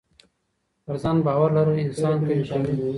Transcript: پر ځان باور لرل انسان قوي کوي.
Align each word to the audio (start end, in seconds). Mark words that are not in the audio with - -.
پر 0.85 0.95
ځان 1.03 1.17
باور 1.25 1.49
لرل 1.57 1.77
انسان 1.85 2.15
قوي 2.27 2.43
کوي. 2.51 2.73